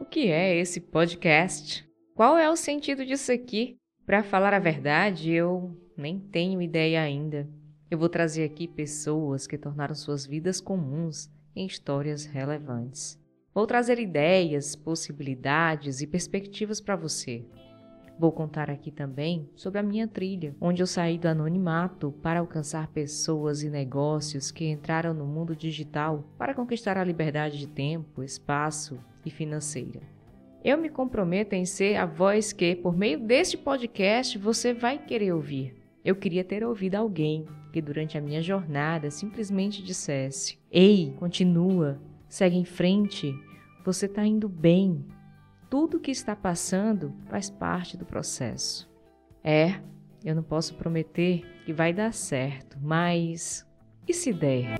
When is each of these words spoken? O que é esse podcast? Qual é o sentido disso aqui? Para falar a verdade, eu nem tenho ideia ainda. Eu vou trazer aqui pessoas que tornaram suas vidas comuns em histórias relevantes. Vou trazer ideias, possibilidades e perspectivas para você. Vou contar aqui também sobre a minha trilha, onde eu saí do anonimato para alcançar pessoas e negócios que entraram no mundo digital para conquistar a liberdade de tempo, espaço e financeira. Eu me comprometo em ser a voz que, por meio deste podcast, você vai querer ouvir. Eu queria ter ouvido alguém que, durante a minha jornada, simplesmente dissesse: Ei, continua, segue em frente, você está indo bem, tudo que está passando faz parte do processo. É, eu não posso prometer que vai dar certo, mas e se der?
O 0.00 0.04
que 0.04 0.28
é 0.30 0.56
esse 0.56 0.80
podcast? 0.80 1.86
Qual 2.14 2.38
é 2.38 2.48
o 2.48 2.56
sentido 2.56 3.04
disso 3.04 3.30
aqui? 3.30 3.76
Para 4.06 4.22
falar 4.22 4.54
a 4.54 4.58
verdade, 4.58 5.30
eu 5.32 5.76
nem 5.96 6.18
tenho 6.18 6.62
ideia 6.62 7.02
ainda. 7.02 7.48
Eu 7.90 7.98
vou 7.98 8.08
trazer 8.08 8.44
aqui 8.44 8.66
pessoas 8.66 9.46
que 9.46 9.58
tornaram 9.58 9.94
suas 9.94 10.26
vidas 10.26 10.60
comuns 10.60 11.30
em 11.54 11.66
histórias 11.66 12.24
relevantes. 12.24 13.18
Vou 13.54 13.66
trazer 13.66 13.98
ideias, 13.98 14.74
possibilidades 14.74 16.00
e 16.00 16.06
perspectivas 16.06 16.80
para 16.80 16.96
você. 16.96 17.44
Vou 18.18 18.32
contar 18.32 18.70
aqui 18.70 18.90
também 18.90 19.50
sobre 19.54 19.78
a 19.78 19.82
minha 19.82 20.08
trilha, 20.08 20.56
onde 20.58 20.82
eu 20.82 20.86
saí 20.86 21.18
do 21.18 21.28
anonimato 21.28 22.12
para 22.22 22.40
alcançar 22.40 22.88
pessoas 22.88 23.62
e 23.62 23.68
negócios 23.68 24.50
que 24.50 24.64
entraram 24.64 25.12
no 25.12 25.26
mundo 25.26 25.54
digital 25.54 26.24
para 26.38 26.54
conquistar 26.54 26.96
a 26.96 27.04
liberdade 27.04 27.58
de 27.58 27.66
tempo, 27.66 28.22
espaço 28.22 28.98
e 29.26 29.30
financeira. 29.30 30.00
Eu 30.64 30.78
me 30.78 30.88
comprometo 30.88 31.54
em 31.54 31.66
ser 31.66 31.96
a 31.96 32.06
voz 32.06 32.52
que, 32.52 32.74
por 32.74 32.96
meio 32.96 33.20
deste 33.20 33.58
podcast, 33.58 34.38
você 34.38 34.72
vai 34.72 34.98
querer 34.98 35.32
ouvir. 35.32 35.74
Eu 36.04 36.16
queria 36.16 36.42
ter 36.42 36.64
ouvido 36.64 36.94
alguém 36.94 37.44
que, 37.72 37.82
durante 37.82 38.16
a 38.16 38.20
minha 38.20 38.40
jornada, 38.40 39.10
simplesmente 39.10 39.82
dissesse: 39.82 40.58
Ei, 40.70 41.12
continua, 41.18 42.00
segue 42.28 42.56
em 42.56 42.64
frente, 42.64 43.34
você 43.84 44.06
está 44.06 44.24
indo 44.24 44.48
bem, 44.48 45.04
tudo 45.68 46.00
que 46.00 46.10
está 46.10 46.34
passando 46.34 47.14
faz 47.26 47.50
parte 47.50 47.96
do 47.96 48.04
processo. 48.04 48.90
É, 49.44 49.80
eu 50.24 50.34
não 50.34 50.42
posso 50.42 50.74
prometer 50.74 51.44
que 51.64 51.72
vai 51.72 51.92
dar 51.92 52.12
certo, 52.12 52.78
mas 52.80 53.66
e 54.08 54.12
se 54.12 54.32
der? 54.32 54.75